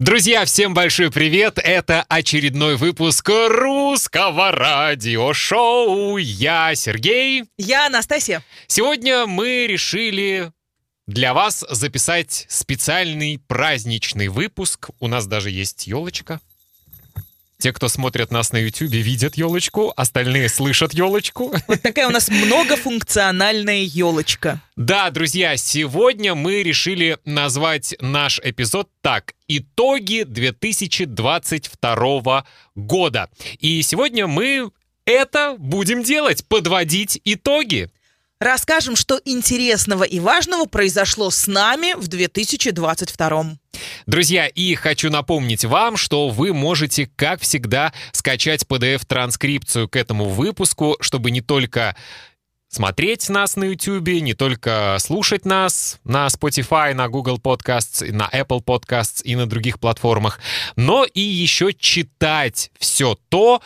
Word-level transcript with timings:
Друзья, 0.00 0.44
всем 0.44 0.74
большой 0.74 1.10
привет! 1.10 1.58
Это 1.60 2.04
очередной 2.08 2.76
выпуск 2.76 3.28
русского 3.48 4.52
радиошоу. 4.52 6.18
Я 6.18 6.72
Сергей. 6.76 7.46
Я 7.58 7.86
Анастасия. 7.86 8.44
Сегодня 8.68 9.26
мы 9.26 9.66
решили 9.66 10.52
для 11.08 11.34
вас 11.34 11.64
записать 11.68 12.46
специальный 12.48 13.40
праздничный 13.48 14.28
выпуск. 14.28 14.90
У 15.00 15.08
нас 15.08 15.26
даже 15.26 15.50
есть 15.50 15.88
елочка. 15.88 16.40
Те, 17.60 17.72
кто 17.72 17.88
смотрят 17.88 18.30
нас 18.30 18.52
на 18.52 18.58
YouTube, 18.58 18.92
видят 18.92 19.36
елочку, 19.36 19.92
остальные 19.96 20.48
слышат 20.48 20.94
елочку. 20.94 21.52
Вот 21.66 21.82
такая 21.82 22.06
у 22.06 22.12
нас 22.12 22.28
многофункциональная 22.28 23.80
елочка. 23.80 24.62
Да, 24.76 25.10
друзья, 25.10 25.56
сегодня 25.56 26.36
мы 26.36 26.62
решили 26.62 27.18
назвать 27.24 27.96
наш 28.00 28.38
эпизод 28.44 28.88
так. 29.00 29.34
Итоги 29.48 30.22
2022 30.22 32.44
года. 32.76 33.28
И 33.58 33.82
сегодня 33.82 34.28
мы 34.28 34.70
это 35.04 35.56
будем 35.58 36.04
делать, 36.04 36.46
подводить 36.46 37.20
итоги. 37.24 37.90
Расскажем, 38.40 38.94
что 38.94 39.20
интересного 39.24 40.04
и 40.04 40.20
важного 40.20 40.66
произошло 40.66 41.30
с 41.30 41.48
нами 41.48 41.94
в 41.94 42.06
2022. 42.06 43.56
Друзья, 44.06 44.46
и 44.46 44.76
хочу 44.76 45.10
напомнить 45.10 45.64
вам, 45.64 45.96
что 45.96 46.28
вы 46.28 46.52
можете, 46.54 47.10
как 47.16 47.40
всегда, 47.40 47.92
скачать 48.12 48.62
PDF-транскрипцию 48.62 49.88
к 49.88 49.96
этому 49.96 50.26
выпуску, 50.26 50.96
чтобы 51.00 51.32
не 51.32 51.40
только 51.40 51.96
смотреть 52.68 53.28
нас 53.28 53.56
на 53.56 53.64
YouTube, 53.64 54.06
не 54.22 54.34
только 54.34 54.98
слушать 55.00 55.44
нас 55.44 55.98
на 56.04 56.28
Spotify, 56.28 56.94
на 56.94 57.08
Google 57.08 57.38
Podcasts, 57.38 58.08
на 58.12 58.28
Apple 58.32 58.62
Podcasts 58.62 59.20
и 59.24 59.34
на 59.34 59.46
других 59.48 59.80
платформах, 59.80 60.38
но 60.76 61.04
и 61.04 61.20
еще 61.20 61.72
читать 61.72 62.70
все 62.78 63.18
то, 63.30 63.62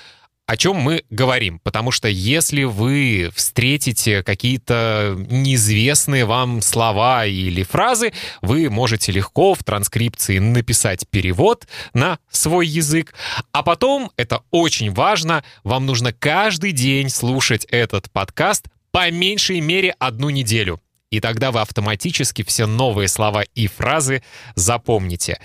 о 0.53 0.57
чем 0.59 0.77
мы 0.77 1.03
говорим. 1.09 1.61
Потому 1.61 1.93
что 1.93 2.09
если 2.09 2.65
вы 2.65 3.31
встретите 3.35 4.23
какие-то 4.23 5.17
неизвестные 5.31 6.27
вам 6.27 6.61
слова 6.61 7.25
или 7.25 7.63
фразы, 7.63 8.13
вы 8.43 8.69
можете 8.69 9.13
легко 9.13 9.55
в 9.55 9.65
транскрипции 9.65 10.37
написать 10.37 11.09
перевод 11.09 11.67
на 11.95 12.19
свой 12.31 12.67
язык. 12.67 13.15
А 13.53 13.63
потом, 13.63 14.11
это 14.19 14.43
очень 14.51 14.93
важно, 14.93 15.43
вам 15.65 15.87
нужно 15.87 16.13
каждый 16.13 16.73
день 16.73 17.09
слушать 17.09 17.65
этот 17.71 18.11
подкаст 18.11 18.67
по 18.91 19.11
меньшей 19.11 19.61
мере 19.61 19.95
одну 19.99 20.29
неделю. 20.29 20.83
И 21.11 21.21
тогда 21.21 21.51
вы 21.51 21.63
автоматически 21.63 22.43
все 22.43 22.67
новые 22.67 23.09
слова 23.09 23.45
и 23.55 23.69
фразы 23.69 24.23
запомните. 24.55 25.41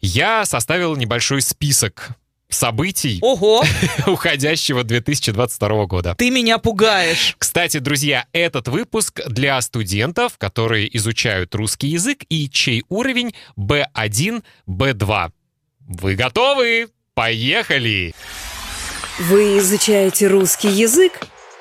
Я 0.00 0.46
составил 0.46 0.96
небольшой 0.96 1.42
список 1.42 2.16
событий 2.48 3.18
Ого! 3.22 3.64
уходящего 4.06 4.84
2022 4.84 5.86
года. 5.86 6.14
Ты 6.16 6.30
меня 6.30 6.58
пугаешь. 6.58 7.36
Кстати, 7.38 7.78
друзья, 7.78 8.26
этот 8.32 8.68
выпуск 8.68 9.20
для 9.26 9.60
студентов, 9.60 10.38
которые 10.38 10.94
изучают 10.96 11.54
русский 11.54 11.88
язык 11.88 12.24
и 12.28 12.48
чей 12.48 12.84
уровень 12.88 13.34
B1, 13.56 14.42
B2. 14.68 15.30
Вы 15.80 16.14
готовы? 16.14 16.88
Поехали! 17.14 18.14
Вы 19.18 19.58
изучаете 19.58 20.28
русский 20.28 20.68
язык? 20.68 21.12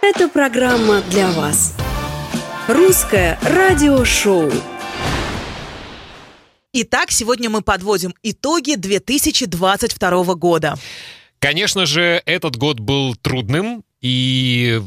Это 0.02 0.30
программа 0.30 1.02
для 1.10 1.32
вас. 1.32 1.76
Русское 2.68 3.40
радиошоу. 3.42 4.52
Итак, 6.73 7.12
сегодня 7.12 7.50
мы 7.50 7.62
подводим 7.62 8.14
итоги 8.23 8.76
2022 8.76 10.36
года. 10.36 10.76
Конечно 11.40 11.86
же, 11.86 12.22
этот 12.26 12.58
год 12.58 12.80
был 12.80 13.16
трудным, 13.16 13.84
и 14.02 14.82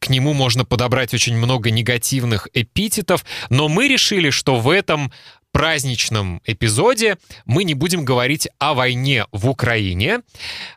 к 0.00 0.10
нему 0.10 0.34
можно 0.34 0.64
подобрать 0.66 1.14
очень 1.14 1.36
много 1.36 1.70
негативных 1.70 2.48
эпитетов, 2.52 3.24
но 3.48 3.68
мы 3.68 3.88
решили, 3.88 4.30
что 4.30 4.56
в 4.56 4.68
этом 4.68 5.12
праздничном 5.50 6.42
эпизоде 6.44 7.16
мы 7.46 7.62
не 7.64 7.74
будем 7.74 8.04
говорить 8.04 8.48
о 8.58 8.74
войне 8.74 9.24
в 9.30 9.48
Украине. 9.48 10.20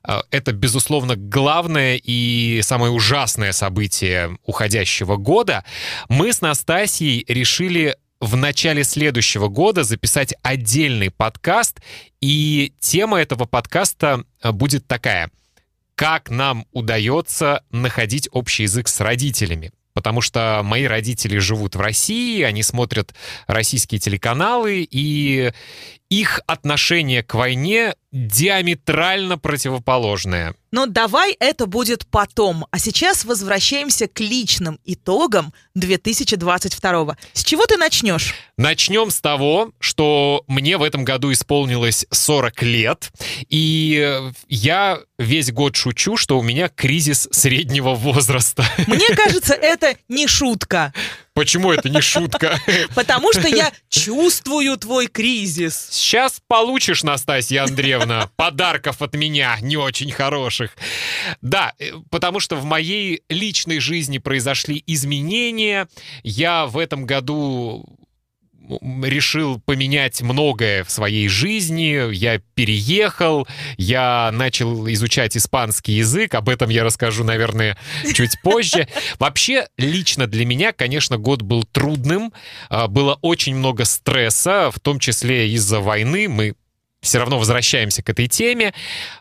Э, 0.08 0.19
это, 0.29 0.53
безусловно, 0.53 1.16
главное 1.16 2.00
и 2.02 2.62
самое 2.62 2.91
ужасное 2.91 3.53
событие 3.53 4.38
уходящего 4.46 5.16
года. 5.18 5.66
Мы 6.09 6.31
с 6.31 6.41
Настасьей 6.41 7.25
решили 7.28 7.97
в 8.19 8.35
начале 8.35 8.83
следующего 8.83 9.47
года 9.47 9.83
записать 9.83 10.33
отдельный 10.41 11.11
подкаст, 11.11 11.79
и 12.22 12.73
тема 12.79 13.19
этого 13.19 13.45
подкаста 13.45 14.23
э, 14.41 14.51
будет 14.51 14.88
такая. 14.88 15.29
Как 15.95 16.29
нам 16.29 16.66
удается 16.72 17.63
находить 17.72 18.29
общий 18.31 18.63
язык 18.63 18.88
с 18.88 19.00
родителями? 19.00 19.72
потому 19.97 20.22
что 20.22 20.61
мои 20.63 20.83
родители 20.83 21.39
живут 21.39 21.75
в 21.75 21.81
России, 21.81 22.44
они 22.44 22.61
смотрят 22.61 23.16
российские 23.47 24.00
телеканалы, 24.00 24.88
и 24.88 25.51
их 26.09 26.41
отношение 26.47 27.23
к 27.23 27.34
войне 27.34 27.95
диаметрально 28.12 29.38
противоположное. 29.38 30.56
Но 30.72 30.85
давай 30.85 31.34
это 31.40 31.66
будет 31.66 32.07
потом. 32.07 32.66
А 32.72 32.79
сейчас 32.79 33.25
возвращаемся 33.25 34.07
к 34.07 34.19
личным 34.19 34.79
итогам 34.85 35.53
2022. 35.75 37.17
С 37.34 37.44
чего 37.44 37.66
ты 37.66 37.78
начнешь? 37.78 38.34
Начнем 38.57 39.12
с 39.12 39.22
того, 39.22 39.72
что 39.79 40.44
мне 40.47 40.78
в 40.78 40.84
этом 40.84 41.06
году 41.06 41.31
исполнилось 41.31 42.06
40 42.12 42.63
лет, 42.63 43.12
и 43.50 44.22
я 44.47 45.00
весь 45.17 45.51
год 45.51 45.75
шучу, 45.75 46.17
что 46.17 46.40
у 46.40 46.44
меня 46.44 46.69
кризис 46.69 47.28
среднего 47.31 47.94
возраста. 47.94 48.66
Мне 48.88 49.07
кажется, 49.16 49.53
это 49.53 49.96
не 50.09 50.28
шутка. 50.28 50.94
Почему 51.38 51.72
это 51.72 51.88
не 51.88 52.02
шутка? 52.02 52.59
Потому 52.96 53.31
что 53.31 53.48
я 53.48 53.72
чувствую 53.90 54.75
твой 54.78 55.06
кризис. 55.06 55.88
Сейчас 55.92 56.42
получишь, 56.48 57.03
Настасья 57.03 57.64
Андреевна, 57.64 58.31
подарков 58.38 59.03
от 59.03 59.14
меня 59.14 59.56
не 59.62 59.78
очень 59.78 60.12
хороших. 60.12 60.72
Да, 61.44 61.74
э, 61.78 61.92
потому 62.09 62.40
что 62.40 62.56
в 62.56 62.64
моей 62.64 63.22
личной 63.30 63.80
жизни 63.80 64.18
произошли 64.18 64.84
изменения. 64.88 65.88
Я 66.24 66.66
в 66.66 66.76
этом 66.80 67.06
году 67.06 67.86
решил 69.03 69.59
поменять 69.59 70.22
многое 70.22 70.83
в 70.83 70.91
своей 70.91 71.28
жизни. 71.28 72.13
Я 72.13 72.39
переехал, 72.55 73.47
я 73.78 74.29
начал 74.33 74.88
изучать 74.89 75.38
испанский 75.38 75.94
язык. 75.94 76.35
Об 76.35 76.50
этом 76.50 76.69
я 76.69 76.83
расскажу, 76.83 77.23
наверное, 77.23 77.78
чуть 78.13 78.41
позже. 78.41 78.88
Вообще, 79.19 79.67
лично 79.78 80.28
для 80.28 80.45
меня, 80.45 80.73
конечно, 80.73 81.17
год 81.17 81.41
был 81.41 81.63
трудным. 81.63 82.33
А, 82.69 82.88
было 82.88 83.17
очень 83.22 83.55
много 83.55 83.85
стресса, 83.85 84.72
в 84.73 84.79
том 84.79 84.99
числе 84.99 85.49
из-за 85.51 85.79
войны. 85.79 86.28
Мы 86.28 86.55
все 87.01 87.19
равно 87.19 87.39
возвращаемся 87.39 88.03
к 88.03 88.09
этой 88.09 88.28
теме. 88.28 88.73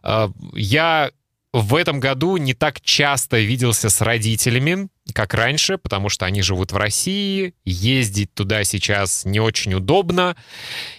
А, 0.02 0.30
я 0.54 1.10
в 1.52 1.74
этом 1.74 2.00
году 2.00 2.36
не 2.36 2.54
так 2.54 2.80
часто 2.80 3.38
виделся 3.38 3.88
с 3.88 4.00
родителями, 4.00 4.88
как 5.12 5.34
раньше, 5.34 5.78
потому 5.78 6.09
что 6.09 6.27
они 6.27 6.43
живут 6.43 6.72
в 6.72 6.77
России, 6.77 7.55
ездить 7.65 8.33
туда 8.34 8.65
сейчас 8.65 9.25
не 9.25 9.41
очень 9.41 9.75
удобно 9.75 10.37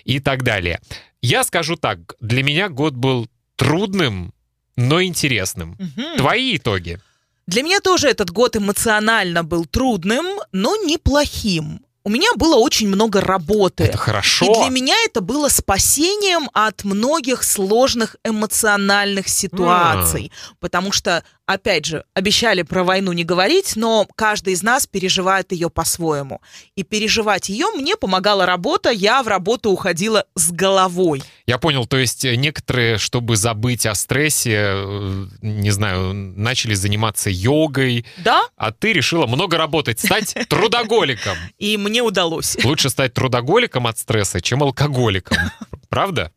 и 0.04 0.20
так 0.20 0.44
далее. 0.44 0.80
Я 1.22 1.44
скажу 1.44 1.76
так, 1.76 2.00
для 2.20 2.44
меня 2.44 2.70
год 2.70 2.94
был 2.94 3.28
трудным, 3.56 4.34
но 4.76 5.02
интересным. 5.02 5.72
Угу. 5.72 6.18
Твои 6.18 6.58
итоги? 6.58 7.00
Для 7.48 7.64
меня 7.64 7.80
тоже 7.80 8.10
этот 8.10 8.30
год 8.30 8.56
эмоционально 8.56 9.44
был 9.44 9.66
трудным, 9.66 10.26
но 10.52 10.76
неплохим 10.76 11.82
у 12.08 12.10
меня 12.10 12.30
было 12.38 12.56
очень 12.56 12.88
много 12.88 13.20
работы. 13.20 13.84
Это 13.84 13.98
хорошо. 13.98 14.46
И 14.46 14.54
для 14.54 14.70
меня 14.70 14.96
это 15.04 15.20
было 15.20 15.50
спасением 15.50 16.50
от 16.54 16.86
многих 16.86 17.44
сложных 17.44 18.16
эмоциональных 18.24 19.28
ситуаций. 19.28 20.28
Mm. 20.28 20.56
Потому 20.62 20.94
что 20.94 21.26
опять 21.48 21.86
же, 21.86 22.04
обещали 22.14 22.62
про 22.62 22.84
войну 22.84 23.14
не 23.14 23.24
говорить, 23.24 23.76
но 23.76 24.06
каждый 24.16 24.54
из 24.54 24.62
нас 24.62 24.86
переживает 24.86 25.52
ее 25.52 25.70
по-своему. 25.70 26.42
И 26.76 26.84
переживать 26.84 27.50
ее 27.50 27.68
мне 27.76 27.96
помогала 27.96 28.46
работа, 28.46 28.92
я 28.92 29.24
в 29.24 29.28
работу 29.28 29.72
уходила 29.72 30.26
с 30.36 30.52
головой. 30.52 31.24
Я 31.48 31.58
понял, 31.58 31.88
то 31.88 31.98
есть 31.98 32.26
некоторые, 32.26 32.98
чтобы 32.98 33.38
забыть 33.38 33.86
о 33.86 33.96
стрессе, 33.96 34.56
э, 34.56 35.26
не 35.42 35.72
знаю, 35.72 36.14
начали 36.14 36.74
заниматься 36.74 37.30
йогой. 37.30 38.06
Да. 38.18 38.44
А 38.58 38.72
ты 38.72 38.92
решила 38.92 39.26
много 39.26 39.58
работать, 39.58 40.00
стать 40.00 40.36
трудоголиком. 40.50 41.38
И 41.58 41.78
мне 41.78 42.02
удалось. 42.02 42.58
Лучше 42.64 42.90
стать 42.90 43.14
трудоголиком 43.14 43.88
от 43.88 43.98
стресса, 43.98 44.42
чем 44.42 44.64
алкоголиком. 44.64 45.38
Правда? 45.90 46.34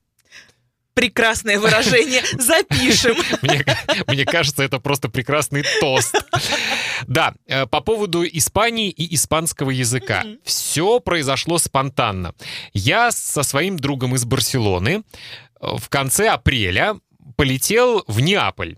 Прекрасное 1.00 1.58
выражение. 1.58 2.22
Запишем. 2.38 3.16
Мне, 3.40 3.64
мне 4.06 4.26
кажется, 4.26 4.62
это 4.62 4.78
просто 4.78 5.08
прекрасный 5.08 5.64
тост. 5.80 6.14
Да, 7.06 7.32
э, 7.46 7.64
по 7.64 7.80
поводу 7.80 8.22
Испании 8.26 8.90
и 8.90 9.14
испанского 9.14 9.70
языка. 9.70 10.24
Все 10.44 11.00
произошло 11.00 11.56
спонтанно. 11.56 12.34
Я 12.74 13.12
со 13.12 13.42
своим 13.42 13.78
другом 13.78 14.14
из 14.14 14.26
Барселоны 14.26 15.02
в 15.58 15.88
конце 15.88 16.28
апреля 16.28 16.96
полетел 17.36 18.04
в 18.06 18.20
Неаполь. 18.20 18.76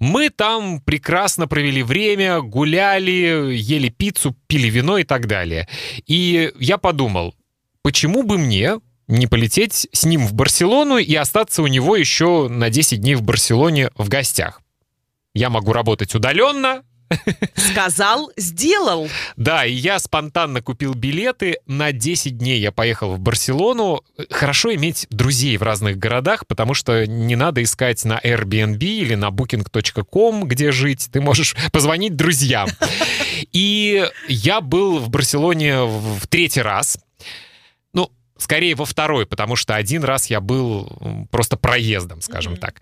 Мы 0.00 0.30
там 0.30 0.80
прекрасно 0.80 1.46
провели 1.46 1.84
время, 1.84 2.40
гуляли, 2.40 3.54
ели 3.54 3.90
пиццу, 3.90 4.36
пили 4.48 4.68
вино 4.68 4.98
и 4.98 5.04
так 5.04 5.28
далее. 5.28 5.68
И 6.08 6.52
я 6.58 6.78
подумал, 6.78 7.36
почему 7.82 8.24
бы 8.24 8.38
мне 8.38 8.80
не 9.10 9.26
полететь 9.26 9.88
с 9.92 10.04
ним 10.04 10.26
в 10.26 10.32
Барселону 10.32 10.98
и 10.98 11.14
остаться 11.14 11.62
у 11.62 11.66
него 11.66 11.96
еще 11.96 12.48
на 12.48 12.70
10 12.70 13.00
дней 13.00 13.14
в 13.14 13.22
Барселоне 13.22 13.90
в 13.96 14.08
гостях? 14.08 14.62
Я 15.34 15.50
могу 15.50 15.72
работать 15.72 16.14
удаленно, 16.14 16.82
Сказал, 17.56 18.30
сделал. 18.36 19.08
Да, 19.36 19.66
и 19.66 19.72
я 19.72 19.98
спонтанно 19.98 20.62
купил 20.62 20.94
билеты. 20.94 21.58
На 21.66 21.92
10 21.92 22.38
дней 22.38 22.60
я 22.60 22.70
поехал 22.72 23.14
в 23.14 23.18
Барселону. 23.18 24.02
Хорошо 24.30 24.74
иметь 24.74 25.06
друзей 25.10 25.56
в 25.56 25.62
разных 25.62 25.98
городах, 25.98 26.46
потому 26.46 26.74
что 26.74 27.06
не 27.06 27.36
надо 27.36 27.62
искать 27.62 28.04
на 28.04 28.18
Airbnb 28.18 28.78
или 28.78 29.14
на 29.14 29.28
booking.com, 29.28 30.44
где 30.44 30.70
жить. 30.70 31.08
Ты 31.12 31.20
можешь 31.20 31.56
позвонить 31.72 32.16
друзьям. 32.16 32.68
И 33.52 34.08
я 34.28 34.60
был 34.60 34.98
в 34.98 35.10
Барселоне 35.10 35.82
в 35.82 36.26
третий 36.28 36.62
раз. 36.62 36.98
Скорее 38.40 38.74
во 38.74 38.86
второй, 38.86 39.26
потому 39.26 39.54
что 39.54 39.76
один 39.76 40.02
раз 40.02 40.30
я 40.30 40.40
был 40.40 41.28
просто 41.30 41.58
проездом, 41.58 42.22
скажем 42.22 42.54
mm-hmm. 42.54 42.58
так. 42.58 42.80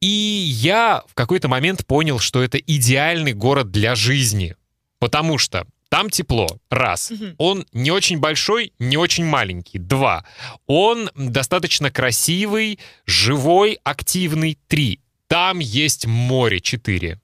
И 0.00 0.06
я 0.06 1.02
в 1.08 1.14
какой-то 1.14 1.48
момент 1.48 1.86
понял, 1.86 2.18
что 2.18 2.42
это 2.42 2.58
идеальный 2.58 3.32
город 3.32 3.70
для 3.70 3.94
жизни. 3.94 4.54
Потому 4.98 5.38
что 5.38 5.66
там 5.88 6.10
тепло, 6.10 6.46
раз. 6.68 7.10
Угу. 7.10 7.24
Он 7.38 7.66
не 7.72 7.90
очень 7.90 8.18
большой, 8.18 8.72
не 8.78 8.98
очень 8.98 9.24
маленький, 9.24 9.78
два. 9.78 10.24
Он 10.66 11.10
достаточно 11.14 11.90
красивый, 11.90 12.78
живой, 13.06 13.78
активный, 13.84 14.58
три. 14.68 15.00
Там 15.28 15.58
есть 15.58 16.04
море, 16.06 16.60
четыре. 16.60 17.18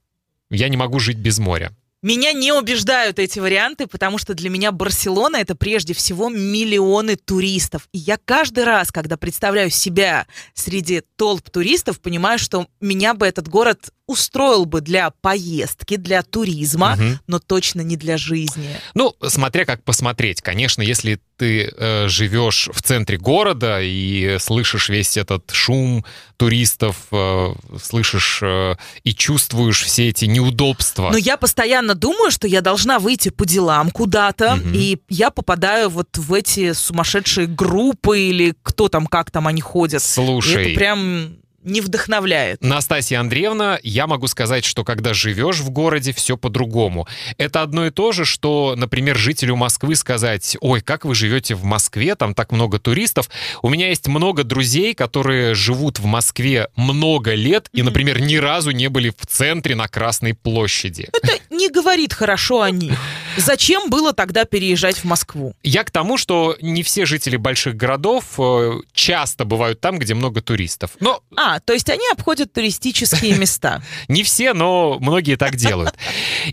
Я 0.51 0.69
не 0.71 0.79
могу 0.79 0.99
жить 0.99 1.19
без 1.19 1.39
моря. 1.39 1.73
Меня 2.05 2.35
не 2.35 2.53
убеждают 2.53 3.19
эти 3.19 3.39
варианты, 3.39 3.87
потому 3.87 4.19
что 4.19 4.35
для 4.35 4.51
меня 4.51 4.73
Барселона 4.73 5.37
это 5.37 5.55
прежде 5.55 5.95
всего 5.95 6.29
миллионы 6.29 7.17
туристов. 7.17 7.89
И 7.93 7.99
я 7.99 8.19
каждый 8.23 8.65
раз, 8.65 8.93
когда 8.93 9.17
представляю 9.17 9.71
себя 9.71 10.27
среди 10.53 11.01
толп 11.17 11.49
туристов, 11.49 12.01
понимаю, 12.01 12.39
что 12.39 12.67
меня 12.79 13.15
бы 13.15 13.27
этот 13.27 13.49
город 13.49 13.89
устроил 14.07 14.67
бы 14.67 14.83
для 14.83 15.13
поездки, 15.23 15.97
для 15.97 16.23
туризма, 16.23 16.93
угу. 16.93 17.19
но 17.27 17.39
точно 17.39 17.81
не 17.81 17.97
для 17.97 18.19
жизни. 18.19 18.77
Ну, 18.93 19.17
смотря 19.27 19.65
как 19.65 19.83
посмотреть. 19.83 20.43
Конечно, 20.43 20.83
если 20.83 21.21
ты 21.37 21.73
э, 21.77 22.09
живешь 22.09 22.69
в 22.73 22.83
центре 22.83 23.19
города 23.19 23.81
и 23.81 24.37
слышишь 24.39 24.89
весь 24.89 25.17
этот 25.17 25.51
шум 25.53 26.05
туристов, 26.37 26.97
э, 27.11 27.55
слышишь 27.83 28.41
э, 28.43 28.77
и 29.03 29.15
чувствуешь 29.15 29.83
все 29.83 30.09
эти 30.09 30.27
неудобства. 30.27 31.11
Но 31.11 31.19
я 31.19 31.37
постоянно 31.37 31.95
думаю, 31.95 32.31
что 32.31 32.47
я 32.47 32.61
должна 32.61 32.99
выйти 32.99 33.31
по 33.31 33.45
делам 33.45 33.91
куда-то, 33.91 34.55
угу. 34.55 34.69
и 34.73 34.99
я 35.09 35.31
попадаю 35.31 35.91
вот 35.91 36.17
в 36.17 36.33
эти 36.33 36.73
сумасшедшие 36.73 37.47
группы 37.47 38.19
или 38.21 38.55
кто 38.63 38.89
там, 38.89 39.07
как 39.07 39.31
там 39.31 39.47
они 39.47 39.61
ходят. 39.61 40.03
Слушай. 40.03 40.67
И 40.67 40.71
это 40.71 40.79
прям 40.79 41.44
не 41.65 41.81
вдохновляет. 41.81 42.63
Настасья 42.63 43.21
Андреевна, 43.21 43.79
я 43.83 44.07
могу 44.07 44.29
сказать, 44.29 44.65
что 44.65 44.85
когда 44.85 45.15
живешь 45.15 45.59
в 45.59 45.71
городе, 45.71 46.13
все 46.13 46.37
по-другому. 46.37 47.09
Это 47.39 47.63
одно 47.63 47.87
и 47.87 47.91
то 47.91 48.13
же, 48.13 48.25
что, 48.25 48.75
например, 48.77 49.17
жителю 49.17 49.57
Москвы 49.57 49.97
сказать, 49.97 50.57
ой, 50.61 50.81
как 50.81 51.05
вы 51.05 51.15
живете 51.15 51.55
в 51.55 51.65
Москве, 51.65 52.15
там 52.15 52.35
так 52.35 52.53
много 52.53 52.79
туристов. 52.79 53.31
У 53.63 53.69
меня 53.69 53.89
есть 53.89 54.07
много 54.07 54.45
друзей, 54.45 54.95
которые 54.95 55.55
живут 55.55 55.99
в 55.99 56.05
Москве 56.05 56.69
много 56.77 57.35
лет 57.35 57.69
и, 57.73 57.83
например, 57.83 58.21
ни 58.21 58.37
разу 58.37 58.71
не 58.71 58.89
были 58.89 59.11
в 59.11 59.27
центре 59.27 59.75
на 59.75 59.89
Красной 59.89 60.35
площади. 60.35 61.09
Это 61.23 61.39
не 61.51 61.71
говорит 61.71 62.13
хорошо 62.13 62.63
о 62.63 62.71
них. 62.71 62.99
Зачем 63.37 63.91
было 63.91 64.13
тогда 64.13 64.45
переезжать 64.45 64.97
в 64.97 65.05
Москву? 65.05 65.55
Я 65.63 65.85
к 65.85 65.91
тому, 65.91 66.17
что 66.17 66.57
не 66.61 66.83
все 66.83 67.07
жители 67.07 67.37
больших 67.37 67.77
городов 67.77 68.25
э, 68.39 68.73
часто 68.93 69.45
бывают 69.45 69.81
там, 69.81 69.99
где 69.99 70.15
много 70.15 70.41
туристов. 70.41 70.93
Но... 71.01 71.23
А, 71.37 71.61
то 71.61 71.73
есть 71.73 71.89
они 71.91 72.05
обходят 72.13 72.53
туристические 72.53 73.35
места. 73.39 73.83
Не 74.09 74.23
все, 74.23 74.53
но 74.53 74.99
многие 75.01 75.37
так 75.37 75.57
делают. 75.57 75.95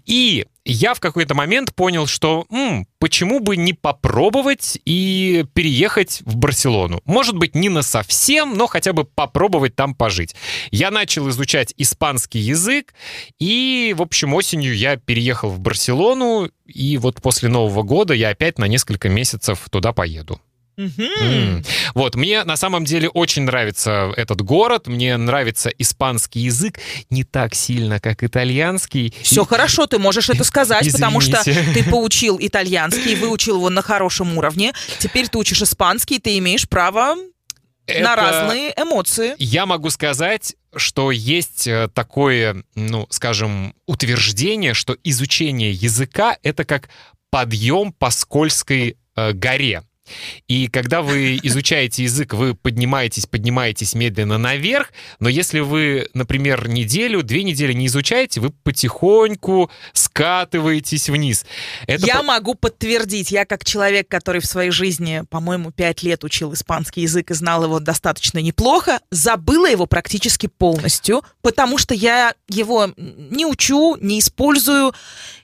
И 0.06 0.46
я 0.66 0.94
в 0.94 1.00
какой-то 1.00 1.34
момент 1.34 1.74
понял, 1.74 2.06
что 2.08 2.46
м, 2.52 2.86
почему 3.00 3.40
бы 3.40 3.58
не 3.58 3.74
попробовать 3.74 4.80
и 4.86 5.46
переехать 5.54 6.22
в 6.26 6.36
Барселону. 6.36 7.02
Может 7.06 7.36
быть, 7.38 7.56
не 7.56 7.70
на 7.70 7.82
совсем, 7.82 8.56
но 8.56 8.68
хотя 8.68 8.94
бы 8.94 9.04
попробовать 9.04 9.76
там 9.76 9.96
пожить. 9.96 10.36
Я 10.70 10.92
начал 10.92 11.30
изучать 11.30 11.74
испанский 11.78 12.40
язык, 12.40 12.94
и, 13.40 13.94
в 13.98 14.02
общем, 14.02 14.34
осенью 14.34 14.76
я 14.76 14.98
переехал 14.98 15.50
в 15.50 15.60
Барселону, 15.60 16.50
и 16.66 16.98
вот 16.98 17.22
после 17.22 17.50
Нового 17.50 17.84
года 17.84 18.14
я 18.14 18.30
опять 18.30 18.58
на 18.60 18.66
несколько 18.66 19.10
месяцев 19.10 19.68
туда 19.70 19.94
поеду. 19.94 20.40
Mm. 20.78 21.66
Вот, 21.94 22.16
мне 22.16 22.44
на 22.44 22.56
самом 22.56 22.86
деле 22.86 23.10
очень 23.10 23.44
нравится 23.44 24.12
этот 24.16 24.42
город, 24.42 24.88
мне 24.88 25.18
нравится 25.18 25.70
испанский 25.78 26.42
язык 26.42 26.80
не 27.10 27.24
так 27.24 27.56
сильно, 27.56 28.00
как 28.00 28.24
итальянский. 28.24 29.14
Все 29.22 29.44
И... 29.44 29.46
хорошо, 29.46 29.88
ты 29.88 30.00
можешь 30.00 30.30
это 30.30 30.44
сказать, 30.44 30.88
Извините. 30.88 30.98
потому 30.98 31.22
что 31.22 31.44
ты 31.44 31.84
поучил 31.84 32.38
итальянский, 32.40 33.16
выучил 33.16 33.58
его 33.58 33.70
на 33.70 33.82
хорошем 33.82 34.38
уровне, 34.38 34.74
теперь 35.00 35.28
ты 35.28 35.38
учишь 35.38 35.62
испанский, 35.62 36.20
ты 36.20 36.38
имеешь 36.38 36.68
право 36.68 37.16
это... 37.88 38.04
на 38.04 38.16
разные 38.16 38.74
эмоции. 38.78 39.36
Я 39.38 39.66
могу 39.66 39.90
сказать, 39.90 40.56
что 40.76 41.12
есть 41.12 41.68
э, 41.68 41.90
такое, 41.94 42.64
ну, 42.76 43.08
скажем, 43.10 43.76
утверждение, 43.86 44.74
что 44.74 44.96
изучение 45.04 45.72
языка— 45.72 46.38
это 46.44 46.64
как 46.66 46.90
подъем 47.30 47.94
по 47.94 48.10
скользкой 48.10 48.98
э, 49.16 49.32
горе. 49.34 49.84
И 50.48 50.68
когда 50.68 51.02
вы 51.02 51.40
изучаете 51.44 52.04
язык, 52.04 52.34
вы 52.34 52.56
поднимаетесь, 52.56 53.26
поднимаетесь 53.26 53.94
медленно 53.96 54.38
наверх, 54.38 54.92
но 55.20 55.30
если 55.30 55.60
вы, 55.60 56.08
например, 56.14 56.68
неделю, 56.68 57.24
две 57.24 57.44
недели 57.44 57.74
не 57.74 57.88
изучаете, 57.88 58.42
вы 58.42 58.50
потихоньку 58.50 59.72
скатываетесь 59.94 61.10
вниз. 61.10 61.46
Это 61.88 62.06
я 62.06 62.18
по... 62.18 62.24
могу 62.24 62.56
подтвердить, 62.56 63.32
я 63.32 63.46
как 63.46 63.66
человек, 63.66 64.08
который 64.08 64.42
в 64.42 64.46
своей 64.46 64.72
жизни, 64.72 65.24
по-моему, 65.30 65.72
пять 65.72 66.04
лет 66.04 66.24
учил 66.24 66.54
испанский 66.54 67.02
язык 67.02 67.32
и 67.32 67.34
знал 67.34 67.64
его 67.64 67.80
достаточно 67.80 68.40
неплохо, 68.40 69.00
забыла 69.12 69.70
его 69.70 69.86
практически 69.86 70.48
полностью, 70.48 71.24
потому 71.42 71.78
что 71.78 71.94
я 71.94 72.34
его 72.48 72.92
не 72.98 73.46
учу, 73.46 73.98
не 74.00 74.20
использую, 74.20 74.94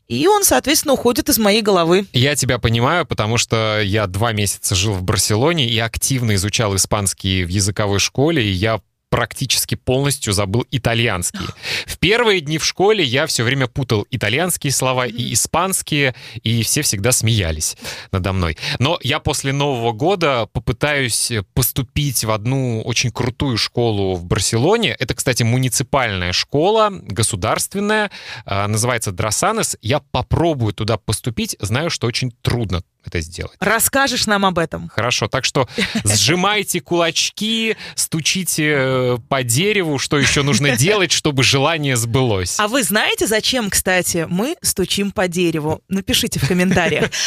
и 0.08 0.28
он, 0.28 0.44
соответственно, 0.44 0.94
уходит 0.94 1.30
из 1.30 1.38
моей 1.38 1.62
головы. 1.62 2.06
Я 2.14 2.36
тебя 2.36 2.60
понимаю, 2.60 3.06
потому 3.06 3.38
что 3.38 3.82
я 3.82 4.08
два 4.08 4.32
месяца 4.32 4.76
жил 4.76 4.94
в 4.94 5.04
Барселоне 5.04 5.68
и 5.68 5.78
активно 5.80 6.36
изучал 6.36 6.76
испанский 6.76 7.44
в 7.44 7.50
языковой 7.50 8.00
школе, 8.00 8.44
и 8.44 8.52
я 8.52 8.82
практически 9.10 9.76
полностью 9.76 10.34
забыл 10.34 10.66
итальянский. 10.72 11.46
В 11.86 11.98
первые 11.98 12.42
дни 12.42 12.58
в 12.58 12.66
школе 12.66 13.04
я 13.04 13.26
все 13.26 13.44
время 13.44 13.68
путал 13.68 14.06
итальянские 14.12 14.72
слова 14.72 15.08
и 15.08 15.34
испанские, 15.34 16.16
и 16.44 16.64
все 16.64 16.82
всегда 16.82 17.12
смеялись 17.12 17.78
надо 18.12 18.34
мной. 18.34 18.58
Но 18.80 19.00
я 19.04 19.20
после 19.20 19.54
Нового 19.54 19.92
года 19.92 20.48
попытаюсь 20.52 21.32
поступить 21.54 22.24
в 22.24 22.32
одну 22.32 22.82
очень 22.82 23.12
крутую 23.12 23.58
школу 23.58 24.16
в 24.16 24.26
Барселоне. 24.26 24.96
Это, 25.00 25.14
кстати, 25.16 25.44
муниципальная 25.44 26.34
школа, 26.34 26.90
государственная, 26.92 28.12
а, 28.46 28.68
называется 28.68 29.12
Дросанес. 29.12 29.78
Я 29.82 30.00
попробую 30.00 30.74
туда 30.74 30.98
поступить, 30.98 31.56
знаю, 31.60 31.90
что 31.90 32.08
очень 32.08 32.32
трудно 32.42 32.84
это 33.08 33.20
сделать. 33.22 33.54
Расскажешь 33.60 34.28
нам 34.28 34.46
об 34.46 34.60
этом. 34.60 34.90
Хорошо, 34.90 35.28
так 35.28 35.46
что 35.46 35.68
сжимайте 36.04 36.82
кулачки, 36.82 37.76
стучите 37.96 38.74
э, 38.78 39.18
по 39.30 39.44
дереву, 39.44 39.98
что 39.98 40.18
еще 40.18 40.44
нужно 40.44 40.76
делать, 40.78 41.12
чтобы 41.12 41.44
желание 41.44 41.98
сбылось. 41.98 42.60
А 42.60 42.68
вы 42.68 42.84
знаете, 42.84 43.28
зачем, 43.28 43.70
кстати, 43.70 44.28
мы 44.30 44.56
стучим 44.62 45.12
по 45.12 45.28
дереву? 45.28 45.82
Напишите 45.88 46.40
в 46.40 46.48
комментариях. 46.48 47.10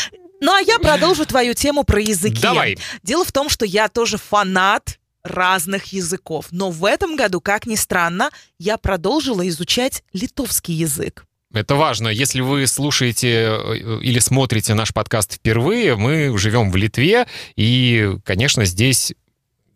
Ну 0.42 0.54
а 0.54 0.60
я 0.62 0.78
продолжу 0.78 1.26
твою 1.26 1.52
тему 1.52 1.84
про 1.84 2.00
языки. 2.00 2.40
Давай. 2.40 2.78
Дело 3.02 3.26
в 3.26 3.30
том, 3.32 3.50
что 3.50 3.66
я 3.66 3.88
тоже 3.88 4.16
фанат 4.16 4.98
разных 5.22 5.92
языков. 5.92 6.46
Но 6.50 6.70
в 6.70 6.84
этом 6.84 7.16
году, 7.16 7.40
как 7.40 7.66
ни 7.66 7.74
странно, 7.74 8.30
я 8.58 8.78
продолжила 8.78 9.46
изучать 9.48 10.02
литовский 10.12 10.74
язык. 10.74 11.26
Это 11.52 11.74
важно. 11.74 12.08
Если 12.08 12.40
вы 12.40 12.66
слушаете 12.66 13.28
э, 13.28 13.98
или 14.02 14.18
смотрите 14.20 14.74
наш 14.74 14.94
подкаст 14.94 15.34
впервые, 15.34 15.96
мы 15.96 16.36
живем 16.38 16.70
в 16.70 16.76
Литве, 16.76 17.26
и, 17.56 18.16
конечно, 18.24 18.64
здесь 18.64 19.12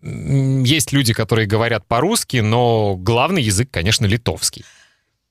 есть 0.03 0.93
люди, 0.93 1.15
которые 1.15 1.47
говорят 1.47 1.87
по-русски, 1.87 2.37
но 2.37 2.95
главный 2.95 3.43
язык, 3.43 3.71
конечно, 3.71 4.05
литовский. 4.07 4.65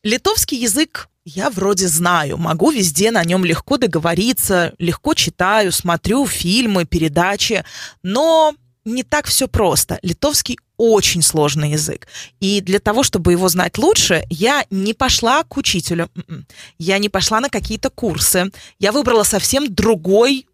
Литовский 0.03 0.57
язык 0.57 1.07
я 1.25 1.49
вроде 1.49 1.87
знаю, 1.87 2.37
могу 2.37 2.71
везде 2.71 3.11
на 3.11 3.23
нем 3.23 3.45
легко 3.45 3.77
договориться, 3.77 4.73
легко 4.77 5.13
читаю, 5.13 5.71
смотрю 5.71 6.25
фильмы, 6.27 6.85
передачи, 6.85 7.63
но 8.01 8.55
не 8.85 9.03
так 9.03 9.27
все 9.27 9.47
просто. 9.47 9.99
Литовский 10.01 10.57
очень 10.77 11.21
сложный 11.21 11.71
язык. 11.71 12.07
И 12.39 12.61
для 12.61 12.79
того, 12.79 13.03
чтобы 13.03 13.31
его 13.31 13.47
знать 13.47 13.77
лучше, 13.77 14.25
я 14.29 14.65
не 14.69 14.93
пошла 14.93 15.43
к 15.43 15.57
учителю. 15.57 16.09
М-м. 16.15 16.45
Я 16.77 16.97
не 16.97 17.09
пошла 17.09 17.39
на 17.39 17.49
какие-то 17.49 17.89
курсы. 17.89 18.51
Я 18.79 18.91
выбрала 18.91 19.23
совсем 19.23 19.73
другой, 19.73 20.47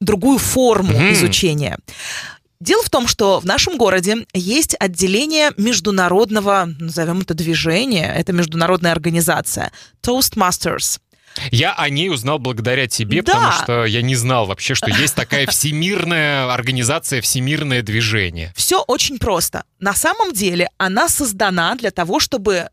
другую 0.00 0.38
форму 0.38 0.92
Мгм. 0.92 1.12
изучения. 1.14 1.78
Дело 2.60 2.82
в 2.82 2.88
том, 2.88 3.08
что 3.08 3.40
в 3.40 3.44
нашем 3.44 3.76
городе 3.76 4.26
есть 4.32 4.74
отделение 4.78 5.50
международного, 5.58 6.68
назовем 6.78 7.20
это 7.20 7.34
движения, 7.34 8.14
это 8.14 8.32
международная 8.32 8.92
организация 8.92 9.70
Toastmasters. 10.02 10.98
Я 11.50 11.72
о 11.74 11.88
ней 11.88 12.08
узнал 12.10 12.38
благодаря 12.38 12.86
тебе, 12.86 13.22
Да. 13.22 13.32
потому 13.32 13.52
что 13.52 13.84
я 13.84 14.02
не 14.02 14.14
знал 14.14 14.46
вообще, 14.46 14.74
что 14.74 14.88
есть 14.90 15.14
такая 15.14 15.46
всемирная 15.46 16.52
организация, 16.52 17.20
всемирное 17.20 17.82
движение. 17.82 18.52
Все 18.56 18.82
очень 18.86 19.18
просто. 19.18 19.64
На 19.80 19.94
самом 19.94 20.32
деле 20.32 20.68
она 20.78 21.08
создана 21.08 21.74
для 21.74 21.90
того, 21.90 22.20
чтобы 22.20 22.68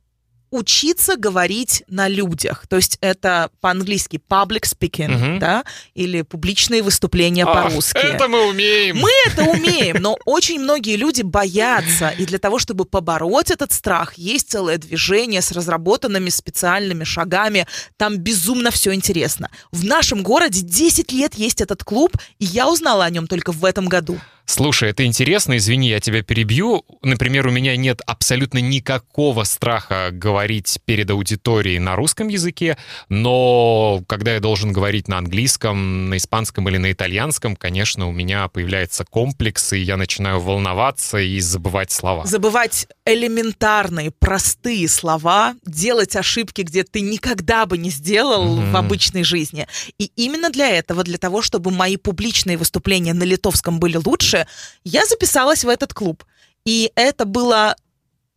учиться 0.52 1.16
говорить 1.16 1.84
на 1.88 2.08
людях. 2.08 2.68
То 2.68 2.76
есть 2.76 2.98
это 3.02 3.50
по-английски 3.62 4.20
public 4.30 4.64
speaking, 4.64 5.08
Мгм. 5.08 5.40
да, 5.40 5.64
или 5.96 6.22
публичные 6.22 6.84
выступления 6.84 7.46
А, 7.46 7.54
по-русски. 7.54 7.98
Это 7.98 8.28
мы 8.28 8.48
умеем. 8.50 8.98
Мы 8.98 9.10
это 9.28 9.44
умеем, 9.44 9.98
но 10.02 10.18
очень 10.26 10.60
многие 10.60 10.98
люди 10.98 11.22
боятся. 11.22 12.10
И 12.10 12.26
для 12.26 12.38
того, 12.38 12.60
чтобы 12.60 12.86
побороть 12.86 13.50
этот 13.50 13.72
страх, 13.72 14.16
есть 14.16 14.52
целое 14.52 14.78
движение 14.78 15.42
с 15.42 15.52
разработанными 15.52 16.30
специальными 16.30 17.04
шагами. 17.06 17.66
Там 17.98 18.18
безумно 18.18 18.72
все 18.72 18.94
интересно. 18.94 19.50
В 19.72 19.86
нашем 19.86 20.22
городе 20.22 20.62
10 20.62 21.12
лет 21.14 21.36
есть 21.36 21.62
этот 21.62 21.84
клуб, 21.84 22.18
и 22.40 22.46
я 22.46 22.70
узнала 22.70 23.06
о 23.06 23.10
нем 23.10 23.28
только 23.28 23.52
в 23.54 23.64
этом 23.64 23.88
году. 23.88 24.20
Слушай, 24.62 24.92
это 24.92 25.04
интересно, 25.06 25.58
извини, 25.58 25.90
я 25.90 26.00
тебя 26.00 26.22
перебью. 26.22 26.86
Например, 27.02 27.48
у 27.48 27.50
меня 27.50 27.76
нет 27.76 28.02
абсолютно 28.06 28.60
никакого 28.60 29.44
страха 29.44 30.10
говорить 30.12 30.78
перед 30.86 31.10
аудиторией 31.10 31.80
на 31.80 31.96
русском 31.96 32.28
языке, 32.28 32.78
но 33.10 34.04
когда 34.06 34.36
я 34.36 34.40
должен 34.40 34.72
говорить 34.72 35.08
на 35.08 35.18
английском, 35.18 36.10
на 36.12 36.18
испанском 36.18 36.70
или 36.70 36.78
на 36.78 36.92
итальянском, 36.92 37.56
конечно, 37.56 38.08
у 38.08 38.12
меня 38.12 38.50
появляется 38.50 39.04
комплекс, 39.04 39.74
и 39.74 39.80
я 39.80 39.98
начинаю 39.98 40.40
волноваться 40.40 41.18
и 41.18 41.40
забывать 41.40 41.90
слова. 41.90 42.28
Забывать 42.28 42.86
элементарные, 43.04 44.12
простые 44.12 44.88
слова, 44.90 45.56
делать 45.66 46.16
ошибки, 46.16 46.62
где 46.62 46.84
ты 46.84 47.02
никогда 47.02 47.66
бы 47.66 47.80
не 47.80 47.90
сделал 47.90 48.58
Мгм. 48.58 48.74
в 48.74 48.78
обычной 48.78 49.24
жизни. 49.24 49.66
И 49.98 50.12
именно 50.16 50.52
для 50.52 50.70
этого, 50.70 51.04
для 51.04 51.18
того, 51.18 51.42
чтобы 51.42 51.72
мои 51.72 51.98
публичные 51.98 52.58
выступления 52.58 53.16
на 53.16 53.24
литовском 53.24 53.80
были 53.80 53.98
лучше, 53.98 54.46
я 54.84 55.06
записалась 55.06 55.64
в 55.64 55.70
этот 55.70 55.94
клуб. 55.94 56.24
И 56.66 56.92
это 56.96 57.26
было, 57.26 57.76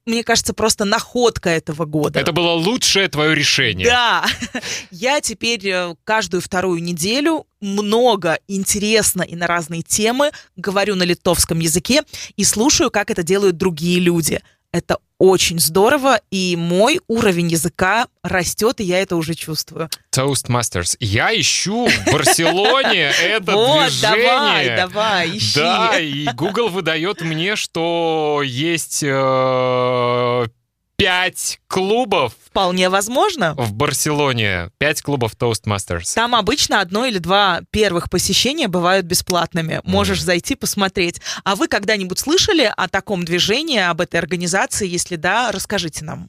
мне 0.06 0.24
кажется, 0.24 0.54
просто 0.54 0.84
находка 0.84 1.50
этого 1.50 1.84
года. 1.84 2.18
Это 2.18 2.32
было 2.32 2.52
лучшее 2.52 3.08
твое 3.08 3.34
решение. 3.34 3.86
Да, 3.86 4.26
я 4.90 5.20
теперь 5.20 5.66
э, 5.68 5.94
каждую 6.04 6.40
вторую 6.40 6.82
неделю 6.82 7.46
много 7.60 8.38
интересно 8.48 9.22
и 9.22 9.36
на 9.36 9.46
разные 9.46 9.82
темы 9.82 10.30
говорю 10.56 10.94
на 10.94 11.02
литовском 11.02 11.58
языке 11.58 12.02
и 12.36 12.44
слушаю, 12.44 12.90
как 12.90 13.10
это 13.10 13.22
делают 13.22 13.56
другие 13.56 14.00
люди. 14.00 14.40
Это 14.72 14.98
очень 15.18 15.60
здорово, 15.60 16.20
и 16.30 16.56
мой 16.56 17.00
уровень 17.08 17.48
языка 17.48 18.08
растет, 18.22 18.80
и 18.80 18.84
я 18.84 19.00
это 19.00 19.16
уже 19.16 19.34
чувствую. 19.34 19.88
Toastmasters. 20.14 20.96
Я 21.00 21.38
ищу 21.38 21.86
в 21.86 22.12
Барселоне 22.12 23.12
это 23.22 23.52
вот, 23.52 23.88
движение. 23.88 24.26
давай, 24.26 24.76
давай, 24.76 25.38
ищи. 25.38 25.60
Да, 25.60 25.98
и 25.98 26.26
Google 26.34 26.68
выдает 26.68 27.20
мне, 27.20 27.56
что 27.56 28.42
есть 28.44 29.02
э, 29.02 30.46
пять 30.96 31.60
клубов 31.66 32.34
Вполне 32.46 32.88
возможно. 32.88 33.54
в 33.54 33.72
Барселоне. 33.72 34.70
Пять 34.78 35.02
клубов 35.02 35.34
Toastmasters. 35.36 36.14
Там 36.14 36.34
обычно 36.34 36.80
одно 36.80 37.04
или 37.04 37.18
два 37.18 37.62
первых 37.70 38.10
посещения 38.10 38.68
бывают 38.68 39.06
бесплатными. 39.06 39.80
Можешь 39.84 40.22
зайти 40.22 40.54
посмотреть. 40.54 41.20
А 41.42 41.56
вы 41.56 41.66
когда-нибудь 41.68 42.18
слышали 42.18 42.72
о 42.76 42.88
таком 42.88 43.24
движении, 43.24 43.80
об 43.80 44.00
этой 44.00 44.16
организации? 44.20 44.86
Если 44.86 45.16
да, 45.16 45.50
расскажите 45.50 46.04
нам. 46.04 46.28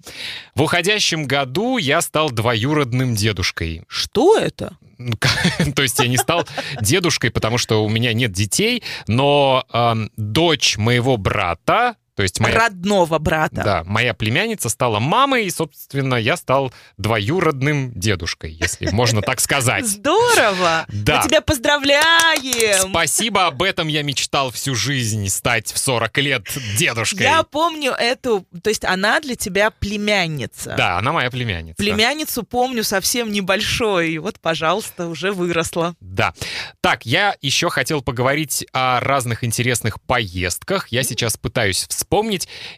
В 0.56 0.64
уходящем 0.64 1.26
году 1.26 1.78
я 1.78 2.02
стал 2.02 2.32
двоюродным 2.32 3.16
дедушкой. 3.16 3.84
Что 3.88 4.38
это? 4.38 4.78
То 5.76 5.84
есть 5.84 6.00
я 6.00 6.08
не 6.08 6.18
стал 6.18 6.48
дедушкой, 6.82 7.30
потому 7.30 7.58
что 7.58 7.84
у 7.84 7.90
меня 7.90 8.14
нет 8.14 8.32
детей, 8.32 8.82
но 9.08 9.66
эм, 9.72 10.10
дочь 10.18 10.78
моего 10.78 11.18
брата, 11.18 11.98
то 12.16 12.24
есть 12.24 12.40
моя 12.40 12.56
Родного 12.56 13.20
брата. 13.20 13.62
Да, 13.64 13.84
моя 13.86 14.14
племянница 14.14 14.70
стала 14.70 15.00
мамой, 15.00 15.46
и, 15.46 15.50
собственно, 15.50 16.16
я 16.16 16.38
стал 16.38 16.74
двоюродным 16.98 17.92
дедушкой, 17.94 18.54
если 18.54 18.90
можно 18.90 19.22
так 19.22 19.42
сказать. 19.42 19.86
Здорово! 19.86 20.86
Да. 20.88 21.18
Мы 21.18 21.28
тебя 21.28 21.42
поздравляем! 21.42 22.90
Спасибо, 22.90 23.48
об 23.48 23.62
этом 23.62 23.90
я 23.90 24.02
мечтал 24.02 24.52
всю 24.52 24.76
жизнь, 24.76 25.28
стать 25.28 25.74
в 25.74 25.78
40 25.78 26.18
лет 26.20 26.48
дедушкой. 26.78 27.24
Я 27.24 27.44
помню 27.44 27.92
эту, 27.92 28.48
то 28.64 28.70
есть 28.70 28.86
она 28.86 29.20
для 29.20 29.36
тебя 29.36 29.70
племянница. 29.70 30.76
Да, 30.78 30.98
она 30.98 31.12
моя 31.12 31.30
племянница. 31.30 31.76
Племянницу 31.76 32.44
помню 32.44 32.86
совсем 32.86 33.30
небольшой, 33.30 34.12
и 34.12 34.18
вот, 34.20 34.40
пожалуйста, 34.40 35.08
уже 35.08 35.34
выросла. 35.34 35.96
Да. 36.00 36.34
Так, 36.80 37.06
я 37.06 37.36
еще 37.42 37.70
хотел 37.70 38.02
поговорить 38.02 38.66
о 38.72 39.02
разных 39.02 39.44
интересных 39.44 40.00
поездках. 40.02 40.88
Я 40.90 41.04
сейчас 41.04 41.36
пытаюсь 41.36 41.86
вспомнить. 41.90 42.05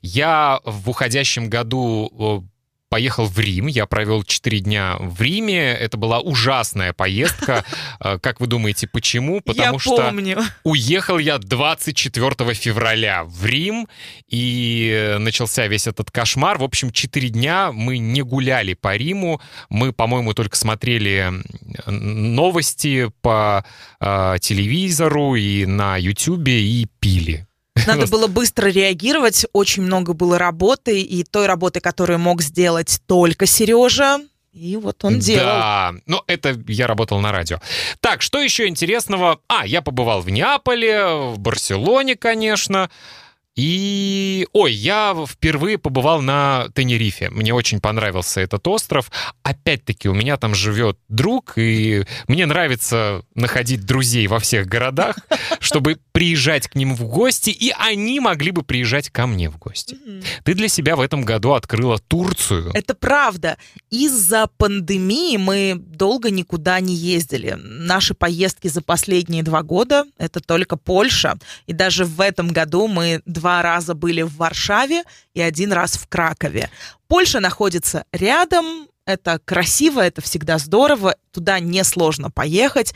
Я 0.02 0.60
в 0.66 0.90
уходящем 0.90 1.50
году 1.50 2.48
поехал 2.90 3.26
в 3.26 3.38
Рим. 3.40 3.68
Я 3.68 3.86
провел 3.86 4.24
4 4.24 4.60
дня 4.60 4.96
в 5.00 5.22
Риме. 5.22 5.72
Это 5.74 5.98
была 5.98 6.20
ужасная 6.20 6.94
поездка. 6.94 7.66
Э, 8.00 8.18
Как 8.22 8.40
вы 8.40 8.48
думаете, 8.48 8.88
почему? 8.88 9.42
Потому 9.42 9.74
Я 9.74 9.80
что 9.80 9.98
помню. 9.98 10.40
уехал 10.64 11.18
я 11.18 11.38
24 11.38 12.54
февраля 12.54 13.24
в 13.24 13.46
Рим, 13.46 13.88
и 14.28 15.16
начался 15.20 15.68
весь 15.68 15.88
этот 15.88 16.12
кошмар. 16.12 16.58
В 16.58 16.64
общем, 16.64 16.92
4 16.92 17.30
дня 17.30 17.72
мы 17.72 17.98
не 17.98 18.22
гуляли 18.22 18.74
по 18.74 18.96
Риму. 18.96 19.42
Мы, 19.70 19.92
по-моему, 19.94 20.34
только 20.34 20.56
смотрели 20.56 21.32
новости 21.86 23.12
по 23.22 23.66
э, 24.00 24.36
телевизору 24.42 25.36
и 25.36 25.66
на 25.66 25.98
Ютубе 25.98 26.62
и 26.62 26.88
пили. 27.00 27.48
Надо 27.88 28.08
было 28.08 28.28
быстро 28.28 28.68
реагировать, 28.68 29.46
очень 29.54 29.84
много 29.84 30.14
было 30.14 30.38
работы, 30.38 31.02
и 31.02 31.24
той 31.24 31.48
работы, 31.48 31.80
которую 31.80 32.20
мог 32.20 32.42
сделать 32.42 33.02
только 33.08 33.46
Сережа, 33.46 34.20
и 34.54 34.76
вот 34.76 35.04
он 35.06 35.20
делал. 35.20 35.46
Да, 35.46 35.94
но 36.08 36.24
это 36.26 36.60
я 36.68 36.88
работал 36.88 37.20
на 37.20 37.32
радио. 37.32 37.60
Так, 38.00 38.24
что 38.24 38.40
еще 38.40 38.68
интересного? 38.68 39.40
А, 39.48 39.68
я 39.68 39.84
побывал 39.84 40.22
в 40.22 40.30
Неаполе, 40.30 41.06
в 41.34 41.38
Барселоне, 41.38 42.16
конечно. 42.16 42.90
И, 43.58 44.48
ой, 44.54 44.72
я 44.72 45.16
впервые 45.28 45.80
побывал 45.80 46.22
на 46.22 46.68
Тенерифе. 46.76 47.32
Мне 47.32 47.56
очень 47.56 47.82
понравился 47.82 48.40
этот 48.40 48.68
остров. 48.68 49.12
Опять-таки, 49.42 50.08
у 50.08 50.14
меня 50.14 50.38
там 50.38 50.54
живет 50.54 51.00
друг, 51.10 51.54
и 51.58 52.04
мне 52.28 52.46
нравится 52.46 53.24
находить 53.34 53.84
друзей 53.84 54.28
во 54.28 54.38
всех 54.38 54.68
городах, 54.68 55.18
чтобы 55.60 55.98
приезжать 56.12 56.68
к 56.68 56.76
ним 56.76 56.96
в 56.96 57.06
гости, 57.06 57.50
и 57.50 57.74
они 57.80 58.20
могли 58.20 58.52
бы 58.52 58.62
приезжать 58.62 59.10
ко 59.10 59.26
мне 59.26 59.50
в 59.50 59.58
гости. 59.58 59.98
Ты 60.44 60.54
для 60.54 60.68
себя 60.68 60.96
в 60.96 61.02
этом 61.02 61.24
году 61.24 61.54
открыла 61.54 61.98
Турцию. 61.98 62.72
Это 62.76 62.94
правда. 62.94 63.58
Из-за 63.90 64.48
пандемии 64.58 65.38
мы 65.38 65.74
долго 65.78 66.30
никуда 66.30 66.80
не 66.80 66.94
ездили. 66.94 67.58
Наши 67.60 68.14
поездки 68.14 68.68
за 68.68 68.84
последние 68.84 69.42
два 69.42 69.64
года— 69.64 70.06
это 70.20 70.42
только 70.42 70.78
Польша. 70.78 71.40
И 71.66 71.74
даже 71.74 72.06
в 72.06 72.22
этом 72.22 72.50
году 72.50 72.88
мы 72.88 73.22
два 73.26 73.47
раза 73.62 73.94
были 73.94 74.22
в 74.22 74.36
Варшаве 74.36 75.04
и 75.34 75.42
один 75.42 75.72
раз 75.72 75.98
в 75.98 76.08
Кракове. 76.08 76.70
Польша 77.08 77.40
находится 77.40 78.06
рядом, 78.12 78.88
это 79.06 79.40
красиво, 79.44 80.02
это 80.02 80.22
всегда 80.22 80.58
здорово, 80.58 81.16
туда 81.32 81.60
несложно 81.60 82.30
поехать. 82.30 82.94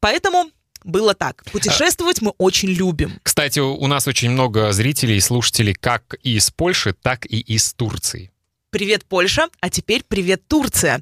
Поэтому 0.00 0.50
было 0.84 1.14
так. 1.14 1.42
Путешествовать 1.50 2.20
мы 2.20 2.32
очень 2.38 2.68
любим. 2.68 3.18
Кстати, 3.22 3.58
у 3.58 3.74
у 3.74 3.86
нас 3.86 4.06
очень 4.06 4.30
много 4.30 4.70
зрителей 4.72 5.16
и 5.16 5.20
слушателей 5.20 5.74
как 5.74 6.14
из 6.22 6.50
Польши, 6.50 6.92
так 6.92 7.26
и 7.26 7.40
из 7.40 7.72
Турции. 7.72 8.30
Привет, 8.70 9.04
Польша, 9.06 9.48
а 9.60 9.70
теперь 9.70 10.04
привет, 10.06 10.46
Турция. 10.46 11.00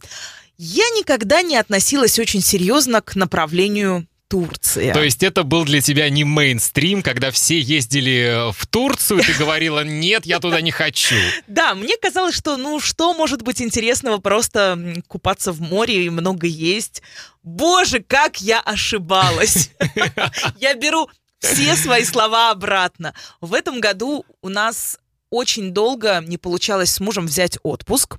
Я 0.59 0.85
никогда 0.90 1.42
не 1.42 1.56
относилась 1.56 2.18
очень 2.18 2.40
серьезно 2.40 3.00
к 3.00 3.16
направлению 3.16 4.06
Турции. 4.33 4.95
То 4.95 5.03
есть 5.03 5.23
это 5.23 5.43
был 5.43 5.67
для 5.67 5.83
тебя 5.83 6.09
не 6.09 6.25
мейнстрим, 6.25 7.03
когда 7.03 7.31
все 7.31 7.61
ездили 7.61 8.51
в 8.53 8.67
Турцию, 8.67 9.21
и 9.21 9.23
ты 9.23 9.35
говорила, 9.35 9.85
нет, 9.85 10.25
я 10.25 10.41
туда 10.41 10.62
не 10.62 10.71
хочу. 10.71 11.15
Да, 11.47 11.75
мне 11.75 11.99
казалось, 12.01 12.35
что 12.35 12.57
ну 12.57 12.81
что 12.81 13.12
может 13.12 13.43
быть 13.43 13.61
интересного 13.61 14.19
просто 14.19 15.03
купаться 15.07 15.53
в 15.53 15.61
море 15.61 16.07
и 16.07 16.09
много 16.09 16.47
есть. 16.47 17.03
Боже, 17.43 18.03
как 18.03 18.41
я 18.41 18.61
ошибалась. 18.61 19.71
Я 20.59 20.75
беру 20.75 21.11
все 21.41 21.77
свои 21.77 22.05
слова 22.05 22.51
обратно. 22.51 23.15
В 23.43 23.53
этом 23.53 23.81
году 23.81 24.25
у 24.41 24.49
нас 24.49 24.99
очень 25.29 25.73
долго 25.73 26.23
не 26.27 26.39
получалось 26.39 26.93
с 26.93 27.01
мужем 27.01 27.27
взять 27.27 27.59
отпуск. 27.62 28.17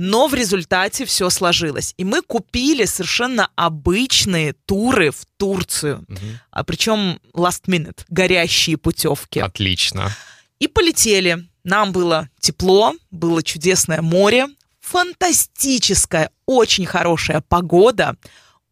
Но 0.00 0.28
в 0.28 0.34
результате 0.34 1.04
все 1.04 1.28
сложилось. 1.28 1.92
И 1.96 2.04
мы 2.04 2.22
купили 2.22 2.84
совершенно 2.84 3.50
обычные 3.56 4.52
туры 4.52 5.10
в 5.10 5.26
Турцию. 5.36 6.04
Угу. 6.08 6.18
А 6.52 6.62
причем 6.62 7.20
last 7.34 7.64
minute, 7.66 8.04
горящие 8.08 8.76
путевки. 8.76 9.40
Отлично. 9.40 10.12
И 10.60 10.68
полетели. 10.68 11.48
Нам 11.64 11.90
было 11.90 12.28
тепло, 12.38 12.94
было 13.10 13.42
чудесное 13.42 14.00
море, 14.00 14.46
фантастическая, 14.80 16.30
очень 16.46 16.86
хорошая 16.86 17.40
погода 17.40 18.14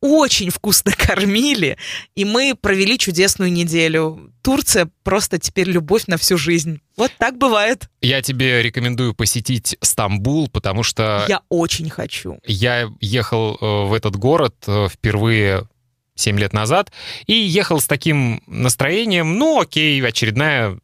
очень 0.07 0.51
вкусно 0.51 0.93
кормили, 0.97 1.77
и 2.15 2.25
мы 2.25 2.55
провели 2.61 2.99
чудесную 2.99 3.53
неделю. 3.53 4.33
Турция 4.43 4.89
просто 5.03 5.39
теперь 5.39 5.69
любовь 5.69 6.07
на 6.07 6.17
всю 6.17 6.39
жизнь. 6.39 6.81
Вот 6.97 7.11
так 7.19 7.37
бывает. 7.37 7.89
Я 8.01 8.23
тебе 8.23 8.63
рекомендую 8.63 9.15
посетить 9.15 9.77
Стамбул, 9.81 10.49
потому 10.49 10.83
что... 10.83 11.25
Я 11.29 11.43
очень 11.49 11.91
хочу. 11.91 12.39
Я 12.45 12.89
ехал 13.01 13.57
э, 13.61 13.89
в 13.89 13.93
этот 13.93 14.17
город 14.17 14.55
э, 14.67 14.89
впервые 14.91 15.69
7 16.17 16.39
лет 16.39 16.53
назад 16.53 16.91
и 17.27 17.35
ехал 17.35 17.81
с 17.81 17.87
таким 17.87 18.43
настроением, 18.47 19.39
ну 19.39 19.61
окей, 19.61 20.01
очередная 20.05 20.79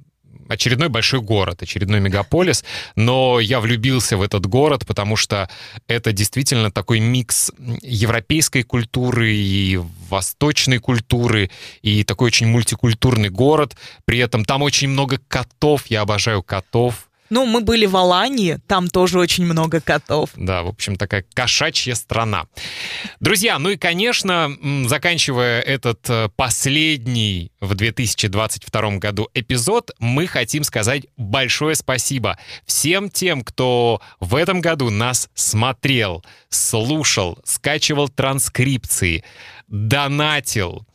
очередной 0.48 0.88
большой 0.88 1.20
город, 1.20 1.62
очередной 1.62 2.00
мегаполис, 2.00 2.64
но 2.96 3.40
я 3.40 3.60
влюбился 3.60 4.16
в 4.16 4.22
этот 4.22 4.46
город, 4.46 4.86
потому 4.86 5.16
что 5.16 5.48
это 5.86 6.12
действительно 6.12 6.70
такой 6.70 7.00
микс 7.00 7.50
европейской 7.82 8.62
культуры 8.62 9.32
и 9.32 9.80
восточной 10.08 10.78
культуры, 10.78 11.50
и 11.82 12.04
такой 12.04 12.28
очень 12.28 12.46
мультикультурный 12.46 13.30
город. 13.30 13.76
При 14.04 14.18
этом 14.18 14.44
там 14.44 14.62
очень 14.62 14.88
много 14.88 15.18
котов, 15.28 15.86
я 15.86 16.02
обожаю 16.02 16.42
котов. 16.42 17.08
Ну, 17.32 17.46
мы 17.46 17.62
были 17.62 17.86
в 17.86 17.96
Алании, 17.96 18.58
там 18.66 18.88
тоже 18.88 19.18
очень 19.18 19.46
много 19.46 19.80
котов. 19.80 20.28
Да, 20.36 20.62
в 20.64 20.68
общем, 20.68 20.96
такая 20.96 21.24
кошачья 21.32 21.94
страна. 21.94 22.44
Друзья, 23.20 23.58
ну 23.58 23.70
и, 23.70 23.78
конечно, 23.78 24.54
заканчивая 24.84 25.62
этот 25.62 26.10
э, 26.10 26.28
последний 26.36 27.50
в 27.58 27.74
2022 27.74 28.98
году 28.98 29.30
эпизод, 29.32 29.92
мы 29.98 30.26
хотим 30.26 30.62
сказать 30.62 31.06
большое 31.16 31.74
спасибо 31.74 32.38
всем 32.66 33.08
тем, 33.08 33.40
кто 33.40 34.02
в 34.20 34.34
этом 34.34 34.60
году 34.60 34.90
нас 34.90 35.30
смотрел, 35.32 36.22
слушал, 36.50 37.38
скачивал 37.44 38.10
транскрипции, 38.10 39.24
донатил, 39.68 40.86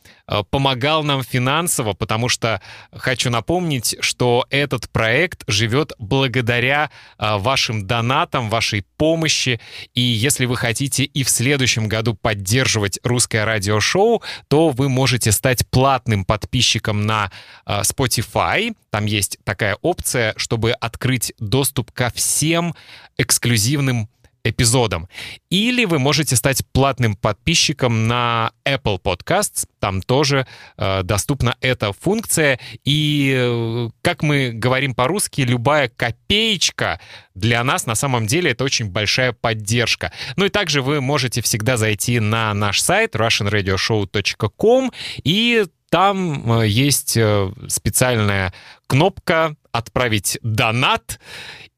помогал 0.50 1.04
нам 1.04 1.22
финансово, 1.22 1.94
потому 1.94 2.28
что 2.28 2.60
хочу 2.92 3.30
напомнить, 3.30 3.96
что 4.00 4.46
этот 4.50 4.88
проект 4.90 5.44
живет 5.46 5.92
благодаря 5.98 6.90
э, 7.18 7.36
вашим 7.38 7.86
донатам, 7.86 8.50
вашей 8.50 8.84
помощи. 8.96 9.60
И 9.94 10.00
если 10.00 10.44
вы 10.44 10.56
хотите 10.56 11.04
и 11.04 11.22
в 11.22 11.30
следующем 11.30 11.88
году 11.88 12.14
поддерживать 12.14 12.98
русское 13.02 13.44
радиошоу, 13.44 14.22
то 14.48 14.70
вы 14.70 14.88
можете 14.88 15.32
стать 15.32 15.66
платным 15.68 16.24
подписчиком 16.24 17.06
на 17.06 17.30
э, 17.66 17.80
Spotify. 17.80 18.74
Там 18.90 19.06
есть 19.06 19.38
такая 19.44 19.76
опция, 19.82 20.34
чтобы 20.36 20.72
открыть 20.72 21.32
доступ 21.38 21.92
ко 21.92 22.10
всем 22.10 22.74
эксклюзивным 23.16 24.08
эпизодом. 24.50 25.08
Или 25.50 25.84
вы 25.84 25.98
можете 25.98 26.36
стать 26.36 26.62
платным 26.72 27.16
подписчиком 27.16 28.06
на 28.06 28.52
Apple 28.64 29.00
Podcasts. 29.00 29.66
Там 29.80 30.02
тоже 30.02 30.46
э, 30.76 31.02
доступна 31.02 31.56
эта 31.60 31.92
функция. 31.92 32.58
И, 32.84 33.34
э, 33.36 33.88
как 34.02 34.22
мы 34.22 34.50
говорим 34.52 34.94
по-русски, 34.94 35.42
любая 35.42 35.88
копеечка 35.88 37.00
для 37.34 37.62
нас 37.64 37.86
на 37.86 37.94
самом 37.94 38.26
деле 38.26 38.50
это 38.50 38.64
очень 38.64 38.90
большая 38.90 39.32
поддержка. 39.32 40.12
Ну 40.36 40.46
и 40.46 40.48
также 40.48 40.82
вы 40.82 41.00
можете 41.00 41.40
всегда 41.42 41.76
зайти 41.76 42.20
на 42.20 42.52
наш 42.54 42.80
сайт 42.80 43.14
russianradioshow.com 43.14 44.92
и 45.24 45.64
там 45.90 46.60
э, 46.60 46.68
есть 46.68 47.16
э, 47.16 47.50
специальная 47.68 48.52
кнопка 48.86 49.56
«Отправить 49.72 50.38
донат», 50.42 51.18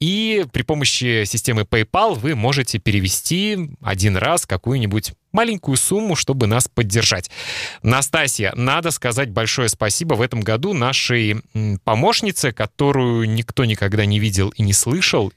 и 0.01 0.47
при 0.53 0.63
помощи 0.63 1.25
системы 1.25 1.63
PayPal 1.63 2.15
вы 2.15 2.35
можете 2.35 2.79
перевести 2.79 3.71
один 3.83 4.17
раз 4.17 4.47
какую-нибудь 4.47 5.13
маленькую 5.33 5.77
сумму, 5.77 6.17
чтобы 6.17 6.47
нас 6.47 6.69
поддержать. 6.69 7.31
Настасья, 7.83 8.53
надо 8.57 8.91
сказать 8.93 9.31
большое 9.31 9.69
спасибо 9.69 10.15
в 10.15 10.23
этом 10.23 10.41
году 10.41 10.73
нашей 10.73 11.43
помощнице, 11.85 12.53
которую 12.53 13.29
никто 13.29 13.67
никогда 13.67 14.07
не 14.07 14.19
видел 14.19 14.49
и 14.51 14.63
не 14.63 14.73
слышал, 14.73 15.33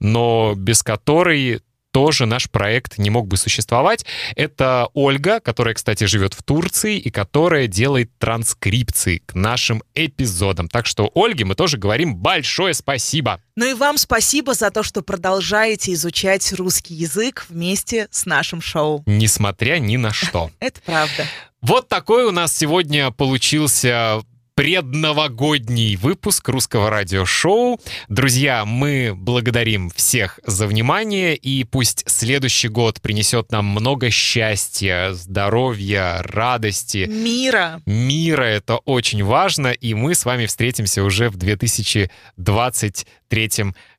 но 0.00 0.54
без 0.56 0.82
которой 0.82 1.62
тоже 1.92 2.26
наш 2.26 2.50
проект 2.50 2.98
не 2.98 3.10
мог 3.10 3.28
бы 3.28 3.36
существовать. 3.36 4.04
Это 4.34 4.88
Ольга, 4.94 5.40
которая, 5.40 5.74
кстати, 5.74 6.04
живет 6.04 6.34
в 6.34 6.42
Турции 6.42 6.98
и 6.98 7.10
которая 7.10 7.66
делает 7.68 8.10
транскрипции 8.18 9.18
к 9.18 9.34
нашим 9.34 9.82
эпизодам. 9.94 10.68
Так 10.68 10.86
что 10.86 11.10
Ольге 11.14 11.44
мы 11.44 11.54
тоже 11.54 11.76
говорим 11.76 12.16
большое 12.16 12.74
спасибо. 12.74 13.40
Ну 13.54 13.70
и 13.70 13.74
вам 13.74 13.98
спасибо 13.98 14.54
за 14.54 14.70
то, 14.70 14.82
что 14.82 15.02
продолжаете 15.02 15.92
изучать 15.92 16.52
русский 16.54 16.94
язык 16.94 17.46
вместе 17.48 18.08
с 18.10 18.26
нашим 18.26 18.60
шоу. 18.60 19.02
Несмотря 19.06 19.78
ни 19.78 19.98
на 19.98 20.12
что. 20.12 20.50
Это 20.60 20.80
правда. 20.80 21.26
Вот 21.60 21.88
такой 21.88 22.24
у 22.24 22.32
нас 22.32 22.56
сегодня 22.56 23.12
получился 23.12 24.22
предновогодний 24.54 25.96
выпуск 25.96 26.48
русского 26.48 26.88
радиошоу. 26.90 27.80
Друзья, 28.08 28.64
мы 28.64 29.12
благодарим 29.14 29.90
всех 29.90 30.40
за 30.44 30.66
внимание, 30.66 31.36
и 31.36 31.64
пусть 31.64 32.08
следующий 32.08 32.68
год 32.68 33.00
принесет 33.00 33.50
нам 33.50 33.66
много 33.66 34.10
счастья, 34.10 35.12
здоровья, 35.12 36.22
радости. 36.22 37.06
Мира. 37.08 37.80
Мира— 37.86 38.42
это 38.44 38.76
очень 38.76 39.24
важно, 39.24 39.68
и 39.68 39.94
мы 39.94 40.14
с 40.14 40.24
вами 40.24 40.46
встретимся 40.46 41.02
уже 41.02 41.30
в 41.30 41.36
2023 41.36 43.50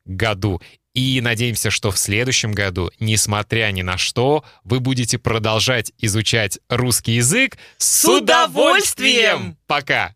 году. 0.04 0.60
И 0.94 1.20
надеемся, 1.20 1.70
что 1.70 1.90
в 1.90 1.98
следующем 1.98 2.52
году, 2.52 2.90
несмотря 3.00 3.72
ни 3.72 3.82
на 3.82 3.98
что, 3.98 4.44
вы 4.62 4.78
будете 4.78 5.18
продолжать 5.18 5.90
изучать 5.98 6.60
русский 6.68 7.16
язык 7.16 7.58
с, 7.78 8.02
с 8.02 8.04
удовольствием. 8.04 8.22
удовольствием. 8.22 9.56
Пока! 9.66 10.14